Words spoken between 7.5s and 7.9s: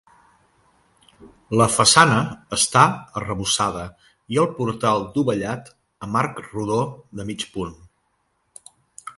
punt.